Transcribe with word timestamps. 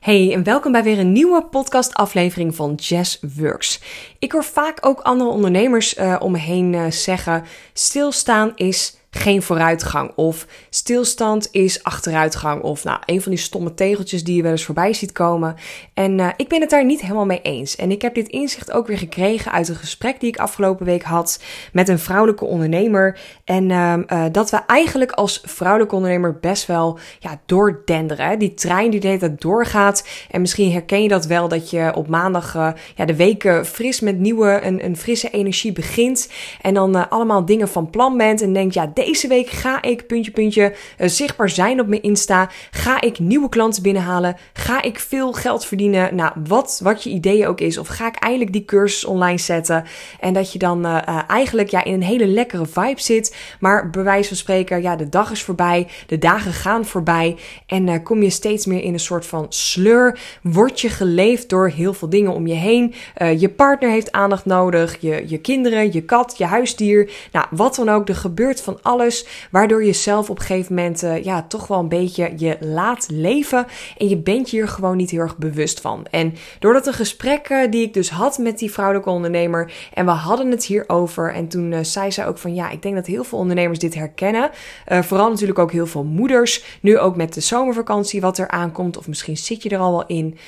Hey 0.00 0.32
en 0.32 0.42
welkom 0.42 0.72
bij 0.72 0.82
weer 0.82 0.98
een 0.98 1.12
nieuwe 1.12 1.44
podcastaflevering 1.44 2.54
van 2.54 2.74
Jazz 2.74 3.18
Works. 3.36 3.80
Ik 4.18 4.32
hoor 4.32 4.44
vaak 4.44 4.86
ook 4.86 5.00
andere 5.00 5.30
ondernemers 5.30 5.98
uh, 5.98 6.16
om 6.18 6.32
me 6.32 6.38
heen 6.38 6.72
uh, 6.72 6.90
zeggen: 6.90 7.44
stilstaan 7.72 8.52
is 8.54 8.97
geen 9.10 9.42
vooruitgang. 9.42 10.12
Of 10.14 10.46
stilstand 10.70 11.48
is 11.50 11.82
achteruitgang. 11.82 12.62
Of 12.62 12.84
nou, 12.84 12.98
een 13.06 13.22
van 13.22 13.32
die 13.32 13.40
stomme 13.40 13.74
tegeltjes 13.74 14.24
die 14.24 14.36
je 14.36 14.42
wel 14.42 14.50
eens 14.50 14.64
voorbij 14.64 14.92
ziet 14.92 15.12
komen. 15.12 15.54
En 15.94 16.18
uh, 16.18 16.28
ik 16.36 16.48
ben 16.48 16.60
het 16.60 16.70
daar 16.70 16.84
niet 16.84 17.00
helemaal 17.00 17.26
mee 17.26 17.42
eens. 17.42 17.76
En 17.76 17.90
ik 17.90 18.02
heb 18.02 18.14
dit 18.14 18.28
inzicht 18.28 18.72
ook 18.72 18.86
weer 18.86 18.98
gekregen 18.98 19.52
uit 19.52 19.68
een 19.68 19.74
gesprek 19.74 20.20
die 20.20 20.28
ik 20.28 20.38
afgelopen 20.38 20.86
week 20.86 21.02
had 21.02 21.42
met 21.72 21.88
een 21.88 21.98
vrouwelijke 21.98 22.44
ondernemer. 22.44 23.18
En 23.44 23.70
uh, 23.70 23.94
uh, 24.08 24.24
dat 24.32 24.50
we 24.50 24.60
eigenlijk 24.66 25.12
als 25.12 25.42
vrouwelijke 25.44 25.94
ondernemer 25.94 26.38
best 26.40 26.66
wel 26.66 26.98
ja, 27.18 27.40
doordenderen. 27.46 28.38
Die 28.38 28.54
trein 28.54 28.90
die 28.90 29.00
de 29.00 29.08
hele 29.08 29.34
doorgaat. 29.34 30.08
En 30.30 30.40
misschien 30.40 30.72
herken 30.72 31.02
je 31.02 31.08
dat 31.08 31.26
wel 31.26 31.48
dat 31.48 31.70
je 31.70 31.94
op 31.94 32.08
maandag 32.08 32.52
ja, 32.94 33.04
de 33.04 33.16
weken 33.16 33.66
fris 33.66 34.00
met 34.00 34.18
nieuwe, 34.18 34.60
een, 34.62 34.84
een 34.84 34.96
frisse 34.96 35.30
energie 35.30 35.72
begint. 35.72 36.30
En 36.60 36.74
dan 36.74 37.08
allemaal 37.08 37.44
dingen 37.44 37.68
van 37.68 37.90
plan 37.90 38.16
bent 38.16 38.42
en 38.42 38.52
denkt, 38.52 38.74
ja, 38.74 38.90
deze 39.04 39.28
week 39.28 39.48
ga 39.48 39.82
ik 39.82 40.06
puntje 40.06 40.30
puntje 40.30 40.74
uh, 40.98 41.08
zichtbaar 41.08 41.48
zijn 41.48 41.80
op 41.80 41.86
mijn 41.86 42.02
Insta. 42.02 42.50
Ga 42.70 43.00
ik 43.00 43.18
nieuwe 43.18 43.48
klanten 43.48 43.82
binnenhalen? 43.82 44.36
Ga 44.52 44.82
ik 44.82 44.98
veel 44.98 45.32
geld 45.32 45.64
verdienen? 45.64 46.14
Nou, 46.14 46.32
wat, 46.48 46.80
wat 46.82 47.02
je 47.02 47.10
idee 47.10 47.48
ook 47.48 47.60
is. 47.60 47.78
Of 47.78 47.88
ga 47.88 48.06
ik 48.06 48.16
eindelijk 48.16 48.52
die 48.52 48.64
cursus 48.64 49.04
online 49.04 49.38
zetten? 49.38 49.84
En 50.20 50.32
dat 50.32 50.52
je 50.52 50.58
dan 50.58 50.86
uh, 50.86 50.98
uh, 51.08 51.20
eigenlijk 51.28 51.68
ja, 51.68 51.84
in 51.84 51.92
een 51.92 52.02
hele 52.02 52.26
lekkere 52.26 52.66
vibe 52.66 53.00
zit. 53.00 53.36
Maar 53.60 53.90
bij 53.90 54.02
wijze 54.02 54.28
van 54.28 54.36
spreken, 54.36 54.82
ja, 54.82 54.96
de 54.96 55.08
dag 55.08 55.30
is 55.30 55.42
voorbij. 55.42 55.88
De 56.06 56.18
dagen 56.18 56.52
gaan 56.52 56.84
voorbij. 56.84 57.36
En 57.66 58.02
kom 58.02 58.22
je 58.22 58.30
steeds 58.30 58.66
meer 58.66 58.82
in 58.82 58.92
een 58.92 59.00
soort 59.00 59.26
van 59.26 59.46
sleur. 59.48 60.18
Word 60.42 60.80
je 60.80 60.88
geleefd 60.88 61.48
door 61.48 61.68
heel 61.68 61.94
veel 61.94 62.08
dingen 62.08 62.32
om 62.32 62.46
je 62.46 62.54
heen. 62.54 62.94
je 63.38 63.48
partner 63.48 63.90
heeft 63.90 64.12
aandacht 64.12 64.44
nodig. 64.44 64.96
Je, 65.00 65.24
je 65.26 65.38
kinderen, 65.38 65.92
je 65.92 66.02
kat, 66.02 66.34
je 66.38 66.44
huisdier. 66.44 67.10
Nou, 67.32 67.46
wat 67.50 67.74
dan 67.74 67.88
ook. 67.88 68.08
Er 68.08 68.14
gebeurt 68.14 68.60
van 68.60 68.78
alles. 68.88 69.26
Waardoor 69.50 69.84
je 69.84 69.92
zelf 69.92 70.30
op 70.30 70.38
een 70.38 70.44
gegeven 70.44 70.74
moment 70.74 71.02
uh, 71.02 71.24
ja, 71.24 71.42
toch 71.42 71.66
wel 71.66 71.78
een 71.78 71.88
beetje 71.88 72.32
je 72.36 72.56
laat 72.60 73.06
leven. 73.10 73.66
En 73.96 74.08
je 74.08 74.16
bent 74.16 74.50
je 74.50 74.56
hier 74.56 74.68
gewoon 74.68 74.96
niet 74.96 75.10
heel 75.10 75.20
erg 75.20 75.36
bewust 75.36 75.80
van. 75.80 76.06
En 76.10 76.34
doordat 76.58 76.86
een 76.86 76.92
gesprek 76.92 77.66
die 77.70 77.82
ik 77.82 77.94
dus 77.94 78.10
had 78.10 78.38
met 78.38 78.58
die 78.58 78.70
vrouwelijke 78.70 79.10
ondernemer. 79.10 79.72
En 79.94 80.04
we 80.04 80.10
hadden 80.10 80.50
het 80.50 80.64
hierover. 80.64 81.32
En 81.32 81.48
toen 81.48 81.72
uh, 81.72 81.78
zei 81.82 82.10
ze 82.10 82.26
ook 82.26 82.38
van 82.38 82.54
ja, 82.54 82.70
ik 82.70 82.82
denk 82.82 82.94
dat 82.94 83.06
heel 83.06 83.24
veel 83.24 83.38
ondernemers 83.38 83.78
dit 83.78 83.94
herkennen. 83.94 84.50
vooral 84.86 85.30
natuurlijk 85.30 85.58
ook 85.58 85.72
heel 85.72 85.86
veel 85.86 86.04
moeders. 86.04 86.78
Nu 86.80 86.98
ook 86.98 87.16
met 87.16 87.34
de 87.34 87.40
zomervakantie 87.40 88.20
wat 88.20 88.38
er 88.38 88.48
aankomt. 88.48 88.96
Of 88.96 89.08
misschien 89.08 89.36
zit 89.36 89.62
je 89.62 89.68
er 89.68 89.78
al 89.78 89.90
wel 89.90 90.06
in. 90.06 90.38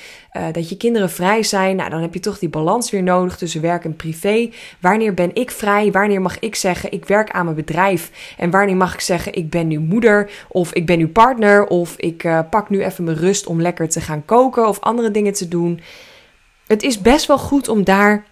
dat 0.51 0.69
je 0.69 0.77
kinderen 0.77 1.09
vrij 1.09 1.43
zijn. 1.43 1.75
Nou, 1.75 1.89
dan 1.89 2.01
heb 2.01 2.13
je 2.13 2.19
toch 2.19 2.39
die 2.39 2.49
balans 2.49 2.91
weer 2.91 3.03
nodig 3.03 3.37
tussen 3.37 3.61
werk 3.61 3.85
en 3.85 3.95
privé. 3.95 4.49
Wanneer 4.79 5.13
ben 5.13 5.35
ik 5.35 5.51
vrij? 5.51 5.91
Wanneer 5.91 6.21
mag 6.21 6.39
ik 6.39 6.55
zeggen 6.55 6.91
ik 6.91 7.05
werk 7.05 7.31
aan 7.31 7.43
mijn 7.43 7.55
bedrijf? 7.55 8.30
En 8.37 8.49
wanneer 8.49 8.75
mag 8.75 8.93
ik 8.93 8.99
zeggen, 8.99 9.33
ik 9.33 9.49
ben 9.49 9.67
nu 9.67 9.79
moeder 9.79 10.31
of 10.47 10.73
ik 10.73 10.85
ben 10.85 10.97
nu 10.97 11.07
partner 11.07 11.67
of 11.67 11.95
ik 11.97 12.23
uh, 12.23 12.39
pak 12.49 12.69
nu 12.69 12.83
even 12.83 13.03
mijn 13.03 13.17
rust 13.17 13.47
om 13.47 13.61
lekker 13.61 13.89
te 13.89 14.01
gaan 14.01 14.25
koken 14.25 14.67
of 14.67 14.79
andere 14.79 15.11
dingen 15.11 15.33
te 15.33 15.47
doen. 15.47 15.79
Het 16.67 16.83
is 16.83 17.01
best 17.01 17.25
wel 17.25 17.37
goed 17.37 17.67
om 17.67 17.83
daar 17.83 18.25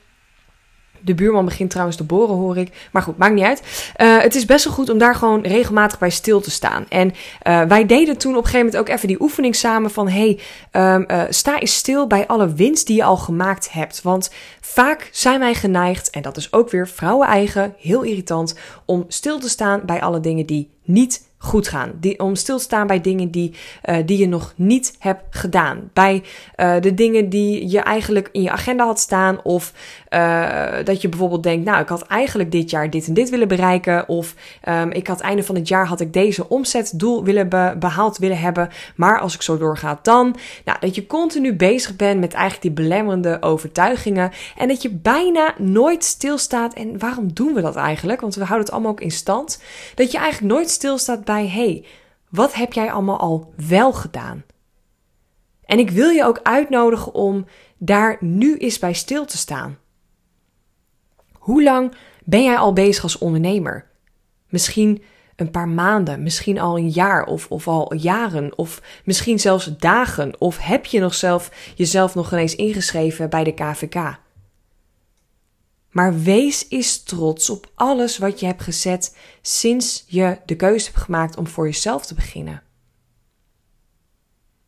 de 1.01 1.15
buurman 1.15 1.45
begint 1.45 1.69
trouwens 1.69 1.97
te 1.97 2.03
boren, 2.03 2.35
hoor 2.35 2.57
ik. 2.57 2.87
Maar 2.91 3.01
goed, 3.01 3.17
maakt 3.17 3.33
niet 3.33 3.43
uit. 3.43 3.61
Uh, 3.97 4.21
het 4.21 4.35
is 4.35 4.45
best 4.45 4.65
wel 4.65 4.73
goed 4.73 4.89
om 4.89 4.97
daar 4.97 5.15
gewoon 5.15 5.41
regelmatig 5.41 5.99
bij 5.99 6.09
stil 6.09 6.41
te 6.41 6.51
staan. 6.51 6.85
En 6.89 7.07
uh, 7.47 7.61
wij 7.61 7.85
deden 7.85 8.17
toen 8.17 8.31
op 8.31 8.37
een 8.37 8.43
gegeven 8.43 8.65
moment 8.65 8.77
ook 8.77 8.95
even 8.95 9.07
die 9.07 9.21
oefening 9.21 9.55
samen 9.55 9.91
van... 9.91 10.09
hey, 10.09 10.39
um, 10.71 11.05
uh, 11.07 11.23
sta 11.29 11.59
eens 11.59 11.75
stil 11.75 12.07
bij 12.07 12.27
alle 12.27 12.53
winst 12.53 12.87
die 12.87 12.95
je 12.95 13.03
al 13.03 13.17
gemaakt 13.17 13.71
hebt. 13.71 14.01
Want 14.01 14.31
vaak 14.61 15.09
zijn 15.11 15.39
wij 15.39 15.53
geneigd, 15.53 16.09
en 16.09 16.21
dat 16.21 16.37
is 16.37 16.53
ook 16.53 16.69
weer 16.69 16.87
vrouwen 16.87 17.27
eigen, 17.27 17.73
heel 17.77 18.01
irritant... 18.01 18.55
om 18.85 19.05
stil 19.07 19.39
te 19.39 19.49
staan 19.49 19.81
bij 19.85 20.01
alle 20.01 20.19
dingen 20.19 20.45
die 20.45 20.69
niet 20.83 21.27
goed 21.41 21.67
gaan. 21.67 21.91
Die, 21.99 22.19
om 22.19 22.35
stil 22.35 22.57
te 22.57 22.63
staan 22.63 22.87
bij 22.87 23.01
dingen 23.01 23.31
die, 23.31 23.53
uh, 23.85 23.95
die 24.05 24.17
je 24.17 24.27
nog 24.27 24.53
niet 24.55 24.95
hebt 24.99 25.23
gedaan. 25.29 25.89
Bij 25.93 26.23
uh, 26.57 26.75
de 26.79 26.93
dingen 26.93 27.29
die 27.29 27.69
je 27.69 27.79
eigenlijk 27.79 28.29
in 28.31 28.41
je 28.41 28.51
agenda 28.51 28.85
had 28.85 28.99
staan. 28.99 29.43
Of 29.43 29.73
uh, 30.09 30.71
dat 30.83 31.01
je 31.01 31.09
bijvoorbeeld 31.09 31.43
denkt, 31.43 31.65
nou, 31.65 31.81
ik 31.81 31.89
had 31.89 32.01
eigenlijk 32.01 32.51
dit 32.51 32.69
jaar 32.69 32.89
dit 32.89 33.07
en 33.07 33.13
dit 33.13 33.29
willen 33.29 33.47
bereiken. 33.47 34.07
Of 34.07 34.35
um, 34.69 34.91
ik 34.91 35.07
had 35.07 35.19
einde 35.19 35.43
van 35.43 35.55
het 35.55 35.67
jaar 35.67 35.87
had 35.87 35.99
ik 35.99 36.13
deze 36.13 36.49
omzetdoel 36.49 37.23
willen 37.23 37.49
be 37.49 37.75
behaald 37.79 38.17
willen 38.17 38.39
hebben. 38.39 38.69
Maar 38.95 39.19
als 39.19 39.33
ik 39.33 39.41
zo 39.41 39.57
doorga, 39.57 39.99
dan. 40.01 40.35
Nou, 40.65 40.77
dat 40.79 40.95
je 40.95 41.07
continu 41.07 41.55
bezig 41.55 41.95
bent 41.95 42.19
met 42.19 42.33
eigenlijk 42.33 42.61
die 42.61 42.85
belemmerende 42.85 43.37
overtuigingen. 43.41 44.31
En 44.57 44.67
dat 44.67 44.81
je 44.81 44.89
bijna 44.89 45.53
nooit 45.57 46.03
stilstaat. 46.03 46.73
En 46.73 46.99
waarom 46.99 47.33
doen 47.33 47.53
we 47.53 47.61
dat 47.61 47.75
eigenlijk? 47.75 48.21
Want 48.21 48.35
we 48.35 48.43
houden 48.43 48.65
het 48.65 48.71
allemaal 48.71 48.91
ook 48.91 49.01
in 49.01 49.11
stand. 49.11 49.61
Dat 49.95 50.11
je 50.11 50.17
eigenlijk 50.17 50.53
nooit 50.53 50.69
stilstaat 50.69 51.25
bij: 51.29 51.47
hey, 51.47 51.85
wat 52.29 52.53
heb 52.53 52.73
jij 52.73 52.91
allemaal 52.91 53.19
al 53.19 53.53
wel 53.67 53.93
gedaan? 53.93 54.43
En 55.65 55.79
ik 55.79 55.89
wil 55.89 56.09
je 56.09 56.25
ook 56.25 56.39
uitnodigen 56.43 57.13
om 57.13 57.45
daar 57.77 58.17
nu 58.19 58.57
eens 58.57 58.79
bij 58.79 58.93
stil 58.93 59.25
te 59.25 59.37
staan. 59.37 59.77
Hoe 61.31 61.63
lang 61.63 61.93
ben 62.23 62.43
jij 62.43 62.57
al 62.57 62.73
bezig 62.73 63.03
als 63.03 63.17
ondernemer? 63.17 63.85
Misschien 64.47 65.03
een 65.35 65.51
paar 65.51 65.67
maanden, 65.67 66.23
misschien 66.23 66.59
al 66.59 66.77
een 66.77 66.89
jaar 66.89 67.25
of, 67.25 67.47
of 67.49 67.67
al 67.67 67.93
jaren, 67.93 68.57
of 68.57 68.81
misschien 69.03 69.39
zelfs 69.39 69.77
dagen, 69.77 70.41
of 70.41 70.57
heb 70.57 70.85
je 70.85 70.99
nog 70.99 71.13
zelf 71.13 71.73
jezelf 71.75 72.15
nog 72.15 72.31
ineens 72.31 72.55
ingeschreven 72.55 73.29
bij 73.29 73.43
de 73.43 73.53
KVK? 73.53 74.19
Maar 75.89 76.19
wees 76.19 76.65
eens 76.69 77.03
trots 77.03 77.49
op 77.49 77.71
alles 77.75 78.17
wat 78.17 78.39
je 78.39 78.45
hebt 78.45 78.61
gezet 78.61 79.17
sinds 79.41 80.03
je 80.07 80.37
de 80.45 80.55
keuze 80.55 80.85
hebt 80.85 80.97
gemaakt 80.97 81.37
om 81.37 81.47
voor 81.47 81.65
jezelf 81.65 82.05
te 82.05 82.13
beginnen. 82.13 82.61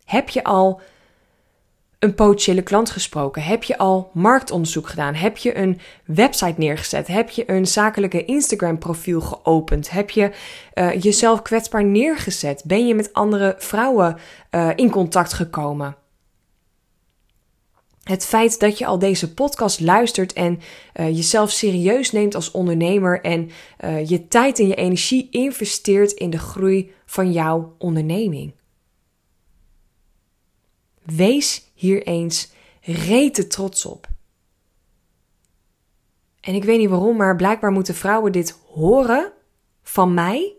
Heb 0.06 0.30
je 0.30 0.44
al 0.44 0.82
een 2.00 2.16
potentiële 2.16 2.62
klant 2.62 2.90
gesproken? 2.90 3.44
Heb 3.44 3.64
je 3.64 3.78
al 3.78 4.10
marktonderzoek 4.14 4.88
gedaan? 4.88 5.14
Heb 5.14 5.38
je 5.38 5.58
een 5.58 5.80
website 6.06 6.54
neergezet? 6.58 7.08
Heb 7.08 7.30
je 7.30 7.52
een 7.52 7.68
zakelijke 7.68 8.26
Instagram 8.26 8.78
profiel 8.78 9.22
geopend? 9.22 9.90
Heb 9.90 10.10
je 10.10 10.32
uh, 10.74 11.02
jezelf 11.02 11.42
kwetsbaar 11.42 11.84
neergezet? 11.84 12.64
Ben 12.66 12.88
je 12.88 12.96
met 12.96 13.14
andere 13.14 13.56
vrouwen 13.58 14.18
uh, 14.52 14.70
in 14.76 14.90
contact 14.90 15.34
gekomen? 15.34 15.96
Het 18.02 18.26
feit 18.26 18.60
dat 18.60 18.78
je 18.78 18.86
al 18.86 19.00
deze 19.00 19.34
podcast 19.34 19.80
luistert 19.80 20.34
en 20.34 20.60
uh, 21.00 21.08
jezelf 21.08 21.52
serieus 21.52 22.12
neemt 22.12 22.36
als 22.36 22.52
ondernemer 22.52 23.22
en 23.22 23.50
uh, 23.86 24.10
je 24.10 24.28
tijd 24.28 24.60
en 24.60 24.68
je 24.68 24.76
energie 24.76 25.28
investeert 25.32 26.12
in 26.12 26.30
de 26.30 26.40
groei 26.40 26.92
van 27.06 27.32
jouw 27.32 27.76
onderneming. 27.78 28.54
Wees 31.04 31.72
hier 31.74 32.04
eens 32.04 32.52
rete 32.82 33.48
trots 33.48 33.86
op. 33.86 34.08
En 36.42 36.56
ik 36.56 36.64
weet 36.64 36.80
niet 36.80 36.90
waarom, 36.90 37.18
maar 37.18 37.36
blijkbaar 37.36 37.72
moeten 37.72 37.96
vrouwen 37.96 38.32
dit 38.32 38.60
horen 38.68 39.32
van 39.84 40.14
mij 40.14 40.56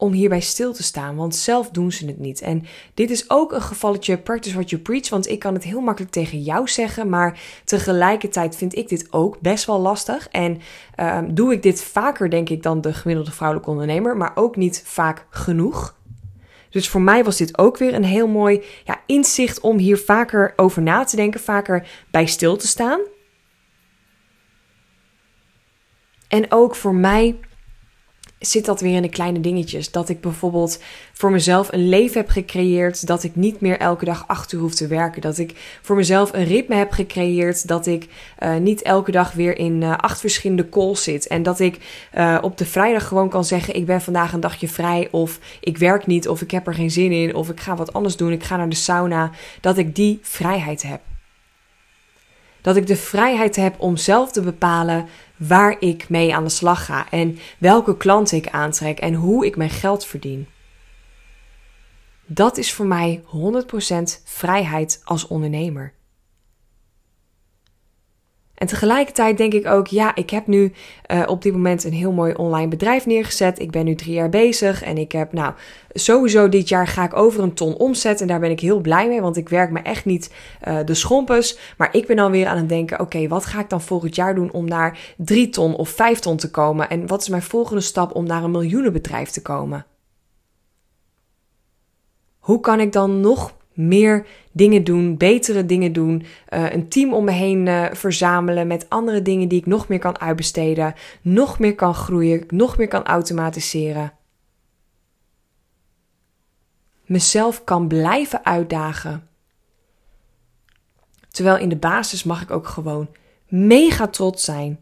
om 0.00 0.12
hierbij 0.12 0.40
stil 0.40 0.72
te 0.72 0.82
staan, 0.82 1.16
want 1.16 1.36
zelf 1.36 1.70
doen 1.70 1.92
ze 1.92 2.06
het 2.06 2.18
niet. 2.18 2.40
En 2.40 2.64
dit 2.94 3.10
is 3.10 3.30
ook 3.30 3.52
een 3.52 3.62
gevalletje 3.62 4.18
practice 4.18 4.54
what 4.54 4.70
you 4.70 4.82
preach, 4.82 5.08
want 5.08 5.28
ik 5.28 5.38
kan 5.38 5.54
het 5.54 5.64
heel 5.64 5.80
makkelijk 5.80 6.12
tegen 6.12 6.42
jou 6.42 6.68
zeggen, 6.68 7.08
maar 7.08 7.40
tegelijkertijd 7.64 8.56
vind 8.56 8.76
ik 8.76 8.88
dit 8.88 9.12
ook 9.12 9.40
best 9.40 9.64
wel 9.64 9.80
lastig. 9.80 10.28
En 10.28 10.60
um, 10.96 11.34
doe 11.34 11.52
ik 11.52 11.62
dit 11.62 11.82
vaker, 11.82 12.30
denk 12.30 12.48
ik, 12.48 12.62
dan 12.62 12.80
de 12.80 12.92
gemiddelde 12.92 13.30
vrouwelijke 13.30 13.70
ondernemer, 13.70 14.16
maar 14.16 14.32
ook 14.34 14.56
niet 14.56 14.82
vaak 14.86 15.26
genoeg. 15.30 15.98
Dus 16.70 16.88
voor 16.88 17.02
mij 17.02 17.24
was 17.24 17.36
dit 17.36 17.58
ook 17.58 17.78
weer 17.78 17.94
een 17.94 18.04
heel 18.04 18.28
mooi 18.28 18.62
ja, 18.84 19.00
inzicht 19.06 19.60
om 19.60 19.78
hier 19.78 19.98
vaker 19.98 20.52
over 20.56 20.82
na 20.82 21.04
te 21.04 21.16
denken, 21.16 21.40
vaker 21.40 21.88
bij 22.10 22.26
stil 22.26 22.56
te 22.56 22.66
staan. 22.66 23.00
En 26.28 26.52
ook 26.52 26.76
voor 26.76 26.94
mij 26.94 27.38
zit 28.40 28.64
dat 28.64 28.80
weer 28.80 28.96
in 28.96 29.02
de 29.02 29.08
kleine 29.08 29.40
dingetjes. 29.40 29.90
Dat 29.90 30.08
ik 30.08 30.20
bijvoorbeeld 30.20 30.82
voor 31.12 31.30
mezelf 31.30 31.72
een 31.72 31.88
leven 31.88 32.20
heb 32.20 32.28
gecreëerd. 32.28 33.06
Dat 33.06 33.22
ik 33.22 33.36
niet 33.36 33.60
meer 33.60 33.78
elke 33.78 34.04
dag 34.04 34.24
acht 34.26 34.52
uur 34.52 34.60
hoef 34.60 34.74
te 34.74 34.86
werken. 34.86 35.20
Dat 35.20 35.38
ik 35.38 35.78
voor 35.82 35.96
mezelf 35.96 36.32
een 36.32 36.44
ritme 36.44 36.74
heb 36.74 36.92
gecreëerd. 36.92 37.68
Dat 37.68 37.86
ik 37.86 38.08
uh, 38.42 38.56
niet 38.56 38.82
elke 38.82 39.10
dag 39.10 39.32
weer 39.32 39.58
in 39.58 39.82
uh, 39.82 39.96
acht 39.96 40.20
verschillende 40.20 40.68
calls 40.68 41.02
zit. 41.02 41.26
En 41.26 41.42
dat 41.42 41.60
ik 41.60 41.78
uh, 42.14 42.38
op 42.40 42.58
de 42.58 42.66
vrijdag 42.66 43.08
gewoon 43.08 43.28
kan 43.28 43.44
zeggen: 43.44 43.74
Ik 43.74 43.86
ben 43.86 44.00
vandaag 44.00 44.32
een 44.32 44.40
dagje 44.40 44.68
vrij. 44.68 45.08
Of 45.10 45.38
ik 45.60 45.78
werk 45.78 46.06
niet. 46.06 46.28
Of 46.28 46.40
ik 46.40 46.50
heb 46.50 46.66
er 46.66 46.74
geen 46.74 46.90
zin 46.90 47.12
in. 47.12 47.34
Of 47.34 47.48
ik 47.48 47.60
ga 47.60 47.76
wat 47.76 47.92
anders 47.92 48.16
doen. 48.16 48.32
Ik 48.32 48.44
ga 48.44 48.56
naar 48.56 48.68
de 48.68 48.76
sauna. 48.76 49.30
Dat 49.60 49.78
ik 49.78 49.94
die 49.94 50.18
vrijheid 50.22 50.82
heb. 50.82 51.00
Dat 52.60 52.76
ik 52.76 52.86
de 52.86 52.96
vrijheid 52.96 53.56
heb 53.56 53.74
om 53.78 53.96
zelf 53.96 54.32
te 54.32 54.40
bepalen 54.40 55.06
waar 55.48 55.76
ik 55.78 56.08
mee 56.08 56.34
aan 56.34 56.44
de 56.44 56.50
slag 56.50 56.84
ga 56.84 57.10
en 57.10 57.38
welke 57.58 57.96
klanten 57.96 58.36
ik 58.36 58.48
aantrek 58.48 58.98
en 58.98 59.14
hoe 59.14 59.46
ik 59.46 59.56
mijn 59.56 59.70
geld 59.70 60.06
verdien. 60.06 60.48
Dat 62.26 62.56
is 62.56 62.72
voor 62.72 62.86
mij 62.86 63.22
100% 63.24 64.22
vrijheid 64.24 65.00
als 65.04 65.26
ondernemer. 65.26 65.92
En 68.60 68.66
tegelijkertijd 68.66 69.36
denk 69.36 69.52
ik 69.52 69.66
ook, 69.66 69.86
ja, 69.86 70.14
ik 70.14 70.30
heb 70.30 70.46
nu 70.46 70.72
uh, 71.10 71.22
op 71.26 71.42
dit 71.42 71.52
moment 71.52 71.84
een 71.84 71.92
heel 71.92 72.12
mooi 72.12 72.34
online 72.34 72.68
bedrijf 72.68 73.06
neergezet. 73.06 73.58
Ik 73.58 73.70
ben 73.70 73.84
nu 73.84 73.94
drie 73.94 74.14
jaar 74.14 74.28
bezig 74.28 74.82
en 74.82 74.98
ik 74.98 75.12
heb, 75.12 75.32
nou, 75.32 75.54
sowieso 75.92 76.48
dit 76.48 76.68
jaar 76.68 76.86
ga 76.86 77.04
ik 77.04 77.16
over 77.16 77.42
een 77.42 77.54
ton 77.54 77.76
omzet. 77.76 78.20
En 78.20 78.26
daar 78.26 78.40
ben 78.40 78.50
ik 78.50 78.60
heel 78.60 78.80
blij 78.80 79.08
mee, 79.08 79.20
want 79.20 79.36
ik 79.36 79.48
werk 79.48 79.70
me 79.70 79.80
echt 79.80 80.04
niet 80.04 80.34
uh, 80.68 80.78
de 80.84 80.94
schompes. 80.94 81.58
Maar 81.76 81.88
ik 81.94 82.06
ben 82.06 82.16
dan 82.16 82.30
weer 82.30 82.46
aan 82.46 82.56
het 82.56 82.68
denken, 82.68 83.00
oké, 83.00 83.28
wat 83.28 83.46
ga 83.46 83.60
ik 83.60 83.68
dan 83.68 83.80
volgend 83.80 84.14
jaar 84.14 84.34
doen 84.34 84.52
om 84.52 84.64
naar 84.64 84.98
drie 85.16 85.48
ton 85.48 85.76
of 85.76 85.88
vijf 85.88 86.18
ton 86.18 86.36
te 86.36 86.50
komen? 86.50 86.88
En 86.88 87.06
wat 87.06 87.20
is 87.20 87.28
mijn 87.28 87.42
volgende 87.42 87.82
stap 87.82 88.14
om 88.14 88.26
naar 88.26 88.44
een 88.44 88.50
miljoenenbedrijf 88.50 89.30
te 89.30 89.42
komen? 89.42 89.86
Hoe 92.38 92.60
kan 92.60 92.80
ik 92.80 92.92
dan 92.92 93.20
nog 93.20 93.58
meer 93.88 94.26
dingen 94.52 94.84
doen, 94.84 95.16
betere 95.16 95.66
dingen 95.66 95.92
doen, 95.92 96.22
uh, 96.50 96.72
een 96.72 96.88
team 96.88 97.14
om 97.14 97.24
me 97.24 97.30
heen 97.30 97.66
uh, 97.66 97.86
verzamelen 97.92 98.66
met 98.66 98.88
andere 98.88 99.22
dingen 99.22 99.48
die 99.48 99.58
ik 99.58 99.66
nog 99.66 99.88
meer 99.88 99.98
kan 99.98 100.18
uitbesteden, 100.18 100.94
nog 101.22 101.58
meer 101.58 101.74
kan 101.74 101.94
groeien, 101.94 102.44
nog 102.48 102.78
meer 102.78 102.88
kan 102.88 103.04
automatiseren. 103.04 104.12
Mezelf 107.04 107.64
kan 107.64 107.88
blijven 107.88 108.44
uitdagen. 108.44 109.28
Terwijl 111.28 111.58
in 111.58 111.68
de 111.68 111.76
basis 111.76 112.24
mag 112.24 112.42
ik 112.42 112.50
ook 112.50 112.66
gewoon 112.66 113.08
mega 113.48 114.06
trots 114.06 114.44
zijn 114.44 114.80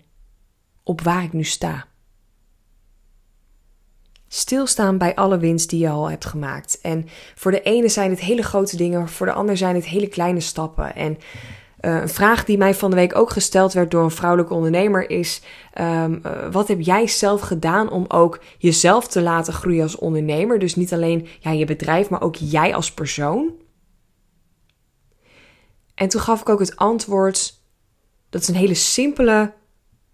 op 0.83 1.01
waar 1.01 1.23
ik 1.23 1.33
nu 1.33 1.45
sta. 1.45 1.87
Stilstaan 4.29 4.99
bij 4.99 5.15
alle 5.15 5.39
winst 5.39 5.71
die 5.71 5.81
je 5.81 5.89
al 5.89 6.11
hebt 6.11 6.25
gemaakt. 6.25 6.79
En 6.83 7.09
voor 7.35 7.51
de 7.51 7.63
ene 7.63 7.89
zijn 7.89 8.11
het 8.11 8.21
hele 8.21 8.43
grote 8.43 8.77
dingen, 8.77 9.09
voor 9.09 9.27
de 9.27 9.33
ander 9.33 9.57
zijn 9.57 9.75
het 9.75 9.87
hele 9.87 10.09
kleine 10.09 10.41
stappen. 10.41 10.95
En 10.95 11.19
uh, 11.81 12.01
een 12.01 12.09
vraag 12.09 12.45
die 12.45 12.59
mij 12.59 12.75
van 12.75 12.91
de 12.91 12.97
week 12.97 13.17
ook 13.17 13.31
gesteld 13.31 13.73
werd 13.73 13.91
door 13.91 14.03
een 14.03 14.11
vrouwelijke 14.11 14.55
ondernemer 14.55 15.11
is: 15.11 15.43
um, 15.81 16.21
uh, 16.27 16.33
wat 16.51 16.69
heb 16.69 16.81
jij 16.81 17.07
zelf 17.07 17.41
gedaan 17.41 17.91
om 17.91 18.05
ook 18.09 18.41
jezelf 18.59 19.09
te 19.09 19.23
laten 19.23 19.53
groeien 19.53 19.83
als 19.83 19.97
ondernemer? 19.97 20.59
Dus 20.59 20.77
niet 20.77 20.93
alleen 20.93 21.29
ja, 21.41 21.51
je 21.51 21.65
bedrijf, 21.65 22.09
maar 22.11 22.23
ook 22.23 22.37
jij 22.37 22.75
als 22.75 22.93
persoon. 22.93 23.53
En 25.95 26.09
toen 26.09 26.21
gaf 26.21 26.41
ik 26.41 26.49
ook 26.49 26.61
het 26.61 26.77
antwoord. 26.77 27.55
Dat 28.31 28.43
is 28.43 28.49
een 28.49 28.55
hele 28.55 28.75
simpele 28.75 29.53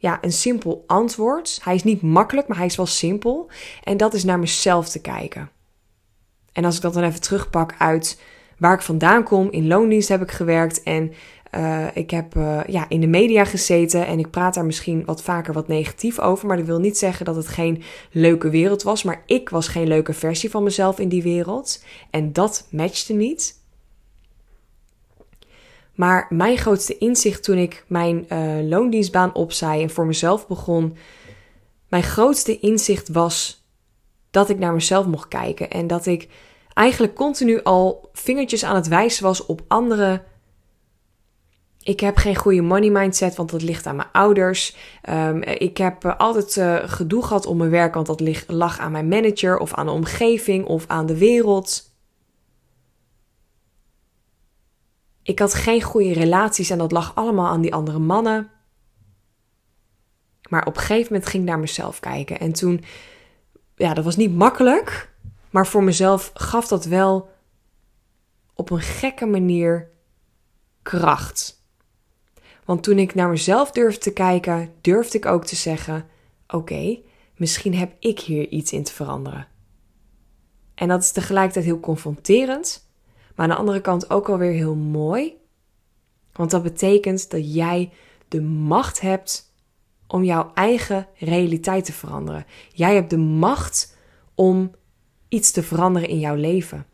ja, 0.04 0.18
een 0.20 0.32
simpel 0.32 0.84
antwoord. 0.86 1.60
Hij 1.62 1.74
is 1.74 1.84
niet 1.84 2.02
makkelijk, 2.02 2.48
maar 2.48 2.56
hij 2.56 2.66
is 2.66 2.76
wel 2.76 2.86
simpel. 2.86 3.50
En 3.82 3.96
dat 3.96 4.14
is 4.14 4.24
naar 4.24 4.38
mezelf 4.38 4.88
te 4.88 5.00
kijken. 5.00 5.50
En 6.52 6.64
als 6.64 6.76
ik 6.76 6.82
dat 6.82 6.94
dan 6.94 7.02
even 7.02 7.20
terugpak 7.20 7.74
uit 7.78 8.20
waar 8.58 8.74
ik 8.74 8.82
vandaan 8.82 9.22
kom, 9.22 9.50
in 9.50 9.66
loondienst 9.66 10.08
heb 10.08 10.22
ik 10.22 10.30
gewerkt 10.30 10.82
en 10.82 11.12
uh, 11.54 11.86
ik 11.94 12.10
heb 12.10 12.36
uh, 12.36 12.60
ja, 12.66 12.88
in 12.88 13.00
de 13.00 13.06
media 13.06 13.44
gezeten 13.44 14.06
en 14.06 14.18
ik 14.18 14.30
praat 14.30 14.54
daar 14.54 14.64
misschien 14.64 15.04
wat 15.04 15.22
vaker 15.22 15.52
wat 15.52 15.68
negatief 15.68 16.18
over. 16.18 16.46
Maar 16.46 16.56
dat 16.56 16.66
wil 16.66 16.80
niet 16.80 16.98
zeggen 16.98 17.24
dat 17.24 17.36
het 17.36 17.48
geen 17.48 17.82
leuke 18.10 18.50
wereld 18.50 18.82
was. 18.82 19.02
Maar 19.02 19.22
ik 19.26 19.48
was 19.48 19.68
geen 19.68 19.88
leuke 19.88 20.12
versie 20.12 20.50
van 20.50 20.62
mezelf 20.62 20.98
in 20.98 21.08
die 21.08 21.22
wereld. 21.22 21.84
En 22.10 22.32
dat 22.32 22.66
matchte 22.70 23.12
niet. 23.12 23.62
Maar 25.94 26.26
mijn 26.30 26.56
grootste 26.56 26.98
inzicht 26.98 27.42
toen 27.42 27.58
ik 27.58 27.84
mijn 27.88 28.26
uh, 28.28 28.68
loondienstbaan 28.68 29.34
opzij 29.34 29.82
en 29.82 29.90
voor 29.90 30.06
mezelf 30.06 30.46
begon, 30.46 30.96
mijn 31.88 32.02
grootste 32.02 32.58
inzicht 32.58 33.08
was 33.08 33.66
dat 34.30 34.48
ik 34.48 34.58
naar 34.58 34.72
mezelf 34.72 35.06
mocht 35.06 35.28
kijken 35.28 35.70
en 35.70 35.86
dat 35.86 36.06
ik 36.06 36.28
eigenlijk 36.72 37.14
continu 37.14 37.62
al 37.62 38.08
vingertjes 38.12 38.64
aan 38.64 38.74
het 38.74 38.88
wijzen 38.88 39.24
was 39.24 39.46
op 39.46 39.62
anderen. 39.68 40.22
Ik 41.82 42.00
heb 42.00 42.16
geen 42.16 42.36
goede 42.36 42.62
money 42.62 42.90
mindset, 42.90 43.36
want 43.36 43.50
dat 43.50 43.62
ligt 43.62 43.86
aan 43.86 43.96
mijn 43.96 44.08
ouders. 44.12 44.76
Um, 45.10 45.42
ik 45.42 45.76
heb 45.76 46.04
uh, 46.04 46.16
altijd 46.16 46.56
uh, 46.56 46.76
gedoe 46.84 47.22
gehad 47.22 47.46
om 47.46 47.56
mijn 47.56 47.70
werk, 47.70 47.94
want 47.94 48.06
dat 48.06 48.22
lag 48.46 48.78
aan 48.78 48.92
mijn 48.92 49.08
manager 49.08 49.58
of 49.58 49.74
aan 49.74 49.86
de 49.86 49.92
omgeving 49.92 50.66
of 50.66 50.84
aan 50.86 51.06
de 51.06 51.18
wereld. 51.18 51.93
Ik 55.24 55.38
had 55.38 55.54
geen 55.54 55.82
goede 55.82 56.12
relaties 56.12 56.70
en 56.70 56.78
dat 56.78 56.92
lag 56.92 57.14
allemaal 57.14 57.46
aan 57.46 57.60
die 57.60 57.74
andere 57.74 57.98
mannen. 57.98 58.50
Maar 60.48 60.66
op 60.66 60.76
een 60.76 60.82
gegeven 60.82 61.12
moment 61.12 61.30
ging 61.30 61.42
ik 61.42 61.48
naar 61.48 61.58
mezelf 61.58 62.00
kijken. 62.00 62.40
En 62.40 62.52
toen, 62.52 62.84
ja, 63.76 63.94
dat 63.94 64.04
was 64.04 64.16
niet 64.16 64.34
makkelijk. 64.34 65.12
Maar 65.50 65.66
voor 65.66 65.82
mezelf 65.82 66.30
gaf 66.34 66.68
dat 66.68 66.84
wel 66.84 67.30
op 68.54 68.70
een 68.70 68.80
gekke 68.80 69.26
manier 69.26 69.90
kracht. 70.82 71.62
Want 72.64 72.82
toen 72.82 72.98
ik 72.98 73.14
naar 73.14 73.28
mezelf 73.28 73.70
durfde 73.70 74.00
te 74.00 74.12
kijken, 74.12 74.72
durfde 74.80 75.18
ik 75.18 75.26
ook 75.26 75.44
te 75.44 75.56
zeggen: 75.56 76.06
Oké, 76.46 76.98
misschien 77.36 77.74
heb 77.74 77.92
ik 77.98 78.20
hier 78.20 78.48
iets 78.48 78.72
in 78.72 78.84
te 78.84 78.92
veranderen. 78.92 79.46
En 80.74 80.88
dat 80.88 81.02
is 81.02 81.12
tegelijkertijd 81.12 81.64
heel 81.64 81.80
confronterend. 81.80 82.83
Maar 83.34 83.46
aan 83.46 83.52
de 83.52 83.60
andere 83.60 83.80
kant 83.80 84.10
ook 84.10 84.28
alweer 84.28 84.52
heel 84.52 84.74
mooi. 84.74 85.36
Want 86.32 86.50
dat 86.50 86.62
betekent 86.62 87.30
dat 87.30 87.54
jij 87.54 87.90
de 88.28 88.42
macht 88.42 89.00
hebt 89.00 89.52
om 90.06 90.24
jouw 90.24 90.50
eigen 90.54 91.06
realiteit 91.18 91.84
te 91.84 91.92
veranderen. 91.92 92.46
Jij 92.72 92.94
hebt 92.94 93.10
de 93.10 93.18
macht 93.18 93.96
om 94.34 94.70
iets 95.28 95.50
te 95.50 95.62
veranderen 95.62 96.08
in 96.08 96.18
jouw 96.18 96.34
leven. 96.34 96.86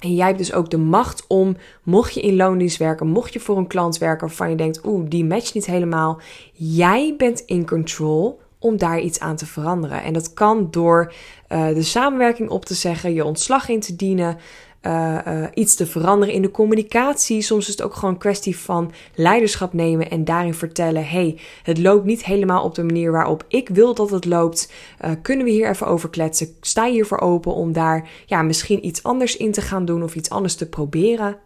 En 0.00 0.14
jij 0.14 0.26
hebt 0.26 0.38
dus 0.38 0.52
ook 0.52 0.70
de 0.70 0.78
macht 0.78 1.26
om, 1.26 1.56
mocht 1.82 2.14
je 2.14 2.20
in 2.20 2.36
loondienst 2.36 2.76
werken, 2.76 3.06
mocht 3.06 3.32
je 3.32 3.40
voor 3.40 3.56
een 3.56 3.66
klant 3.66 3.98
werken 3.98 4.26
waarvan 4.26 4.50
je 4.50 4.56
denkt, 4.56 4.86
oeh, 4.86 5.08
die 5.08 5.24
matcht 5.24 5.54
niet 5.54 5.66
helemaal. 5.66 6.20
Jij 6.52 7.14
bent 7.16 7.40
in 7.40 7.66
control 7.66 8.40
om 8.58 8.76
daar 8.76 9.00
iets 9.00 9.20
aan 9.20 9.36
te 9.36 9.46
veranderen. 9.46 10.02
En 10.02 10.12
dat 10.12 10.32
kan 10.32 10.70
door 10.70 11.12
uh, 11.48 11.68
de 11.68 11.82
samenwerking 11.82 12.50
op 12.50 12.64
te 12.64 12.74
zeggen, 12.74 13.14
je 13.14 13.24
ontslag 13.24 13.68
in 13.68 13.80
te 13.80 13.96
dienen, 13.96 14.38
uh, 14.86 15.18
uh, 15.26 15.46
iets 15.54 15.74
te 15.74 15.86
veranderen 15.86 16.34
in 16.34 16.42
de 16.42 16.50
communicatie. 16.50 17.42
Soms 17.42 17.64
is 17.64 17.72
het 17.72 17.82
ook 17.82 17.94
gewoon 17.94 18.10
een 18.10 18.20
kwestie 18.20 18.56
van 18.58 18.92
leiderschap 19.14 19.72
nemen 19.72 20.10
en 20.10 20.24
daarin 20.24 20.54
vertellen: 20.54 21.06
hey, 21.06 21.38
het 21.62 21.78
loopt 21.78 22.04
niet 22.04 22.24
helemaal 22.24 22.64
op 22.64 22.74
de 22.74 22.82
manier 22.82 23.12
waarop 23.12 23.44
ik 23.48 23.68
wil 23.68 23.94
dat 23.94 24.10
het 24.10 24.24
loopt. 24.24 24.72
Uh, 25.04 25.10
kunnen 25.22 25.44
we 25.44 25.52
hier 25.52 25.68
even 25.68 25.86
over 25.86 26.10
kletsen? 26.10 26.48
Sta 26.60 26.86
je 26.86 26.92
hiervoor 26.92 27.20
open 27.20 27.54
om 27.54 27.72
daar 27.72 28.10
ja, 28.26 28.42
misschien 28.42 28.86
iets 28.86 29.02
anders 29.02 29.36
in 29.36 29.52
te 29.52 29.60
gaan 29.60 29.84
doen 29.84 30.02
of 30.02 30.14
iets 30.14 30.30
anders 30.30 30.54
te 30.54 30.68
proberen? 30.68 31.38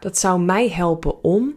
Dat 0.00 0.18
zou 0.18 0.40
mij 0.40 0.68
helpen 0.68 1.24
om. 1.24 1.54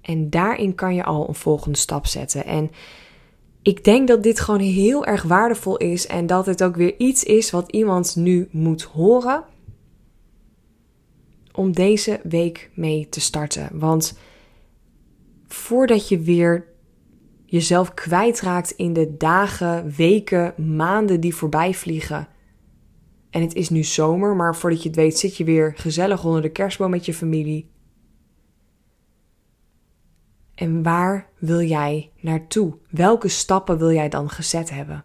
En 0.00 0.30
daarin 0.30 0.74
kan 0.74 0.94
je 0.94 1.04
al 1.04 1.28
een 1.28 1.34
volgende 1.34 1.78
stap 1.78 2.06
zetten. 2.06 2.44
En 2.44 2.70
ik 3.62 3.84
denk 3.84 4.08
dat 4.08 4.22
dit 4.22 4.40
gewoon 4.40 4.60
heel 4.60 5.06
erg 5.06 5.22
waardevol 5.22 5.76
is 5.76 6.06
en 6.06 6.26
dat 6.26 6.46
het 6.46 6.62
ook 6.62 6.76
weer 6.76 6.98
iets 6.98 7.24
is 7.24 7.50
wat 7.50 7.70
iemand 7.70 8.16
nu 8.16 8.48
moet 8.50 8.82
horen 8.82 9.44
om 11.52 11.72
deze 11.72 12.20
week 12.22 12.70
mee 12.74 13.08
te 13.08 13.20
starten. 13.20 13.68
Want 13.72 14.18
voordat 15.46 16.08
je 16.08 16.18
weer 16.18 16.68
jezelf 17.44 17.94
kwijtraakt 17.94 18.70
in 18.70 18.92
de 18.92 19.16
dagen, 19.16 19.92
weken, 19.96 20.54
maanden 20.76 21.20
die 21.20 21.34
voorbij 21.34 21.74
vliegen. 21.74 22.28
En 23.30 23.42
het 23.42 23.54
is 23.54 23.68
nu 23.68 23.82
zomer, 23.82 24.36
maar 24.36 24.56
voordat 24.56 24.82
je 24.82 24.88
het 24.88 24.96
weet 24.98 25.18
zit 25.18 25.36
je 25.36 25.44
weer 25.44 25.72
gezellig 25.76 26.24
onder 26.24 26.42
de 26.42 26.50
kerstboom 26.50 26.90
met 26.90 27.06
je 27.06 27.14
familie. 27.14 27.70
En 30.60 30.82
waar 30.82 31.26
wil 31.38 31.60
jij 31.60 32.10
naartoe? 32.20 32.76
Welke 32.90 33.28
stappen 33.28 33.78
wil 33.78 33.92
jij 33.92 34.08
dan 34.08 34.30
gezet 34.30 34.70
hebben? 34.70 35.04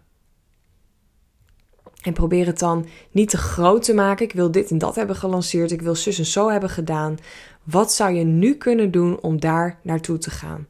En 2.02 2.12
probeer 2.12 2.46
het 2.46 2.58
dan 2.58 2.86
niet 3.10 3.28
te 3.28 3.36
groot 3.36 3.82
te 3.82 3.94
maken. 3.94 4.24
Ik 4.24 4.32
wil 4.32 4.50
dit 4.50 4.70
en 4.70 4.78
dat 4.78 4.94
hebben 4.94 5.16
gelanceerd. 5.16 5.70
Ik 5.70 5.82
wil 5.82 5.94
zus 5.94 6.18
en 6.18 6.26
zo 6.26 6.50
hebben 6.50 6.70
gedaan. 6.70 7.16
Wat 7.62 7.92
zou 7.92 8.12
je 8.12 8.24
nu 8.24 8.54
kunnen 8.54 8.90
doen 8.90 9.20
om 9.20 9.40
daar 9.40 9.78
naartoe 9.82 10.18
te 10.18 10.30
gaan? 10.30 10.66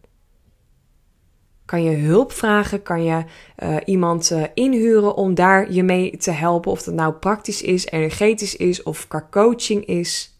Kan 1.64 1.82
je 1.82 1.96
hulp 1.96 2.32
vragen? 2.32 2.82
Kan 2.82 3.04
je 3.04 3.24
uh, 3.58 3.76
iemand 3.84 4.30
uh, 4.30 4.42
inhuren 4.54 5.14
om 5.14 5.34
daar 5.34 5.72
je 5.72 5.82
mee 5.82 6.16
te 6.16 6.30
helpen? 6.30 6.70
Of 6.70 6.82
dat 6.82 6.94
nou 6.94 7.12
praktisch 7.12 7.62
is, 7.62 7.86
energetisch 7.86 8.56
is 8.56 8.82
of 8.82 9.08
qua 9.08 9.28
coaching 9.30 9.86
is. 9.86 10.35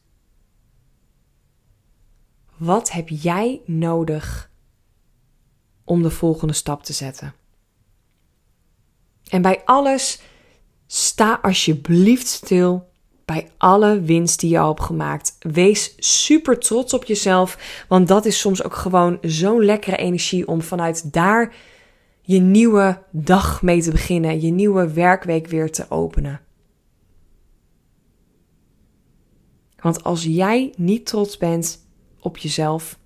Wat 2.57 2.91
heb 2.91 3.09
jij 3.09 3.61
nodig 3.65 4.51
om 5.85 6.03
de 6.03 6.11
volgende 6.11 6.55
stap 6.55 6.83
te 6.83 6.93
zetten? 6.93 7.35
En 9.29 9.43
bij 9.43 9.63
alles 9.65 10.21
sta 10.87 11.39
alsjeblieft 11.43 12.27
stil 12.27 12.89
bij 13.25 13.49
alle 13.57 14.01
winst 14.01 14.41
die 14.41 14.51
je 14.51 14.65
hebt 14.65 14.81
gemaakt. 14.81 15.37
Wees 15.39 15.95
super 15.99 16.59
trots 16.59 16.95
op 16.95 17.05
jezelf, 17.05 17.85
want 17.89 18.09
dat 18.09 18.25
is 18.25 18.41
soms 18.41 18.63
ook 18.63 18.75
gewoon 18.75 19.19
zo'n 19.21 19.65
lekkere 19.65 19.97
energie 19.97 20.49
om 20.49 20.63
vanuit 20.63 21.13
daar 21.13 21.55
je 22.21 22.41
nieuwe 22.41 23.03
dag 23.11 23.63
mee 23.63 23.83
te 23.83 23.91
beginnen, 23.91 24.41
je 24.41 24.51
nieuwe 24.51 24.93
werkweek 24.93 25.47
weer 25.47 25.73
te 25.73 25.91
openen. 25.91 26.41
Want 29.77 30.05
als 30.05 30.25
jij 30.25 30.73
niet 30.77 31.07
trots 31.07 31.37
bent 31.37 31.86
op 32.26 32.37
jezelf, 32.37 32.99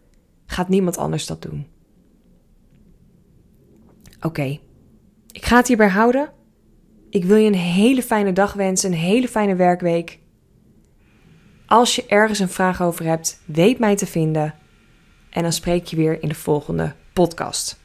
gaat 0.47 0.69
niemand 0.69 0.99
anders 0.99 1.27
dat 1.27 1.43
doen. 1.43 1.67
Oké, 4.21 4.59
ik 5.33 5.45
ga 5.47 5.57
het 5.57 5.69
hierbij 5.69 5.89
houden. 5.89 6.33
Ik 7.11 7.25
wil 7.25 7.37
je 7.37 7.47
een 7.47 7.55
hele 7.55 8.03
fijne 8.03 8.33
dag 8.33 8.53
wensen, 8.53 8.93
een 8.93 8.99
hele 8.99 9.29
fijne 9.29 9.55
werkweek. 9.55 10.19
Als 11.67 11.95
je 11.95 12.07
ergens 12.07 12.39
een 12.39 12.49
vraag 12.49 12.83
over 12.83 13.05
hebt, 13.05 13.41
weet 13.45 13.79
mij 13.79 13.97
te 13.97 14.07
vinden. 14.07 14.55
En 15.31 15.43
dan 15.43 15.53
spreek 15.53 15.87
je 15.87 15.97
weer 15.97 16.23
in 16.23 16.29
de 16.29 16.35
volgende 16.35 16.95
podcast. 17.13 17.80